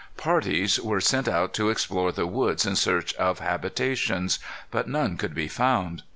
[0.17, 4.39] Parties were sent out to explore the woods in search of habitations.
[4.71, 6.01] But none could be found.